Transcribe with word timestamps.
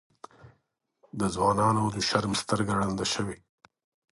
د 1.19 1.21
ځوانانو 1.35 1.83
د 1.95 1.97
شرم 2.07 2.33
سترګه 2.41 2.71
ړنده 2.79 3.05
شوې. 3.13 3.37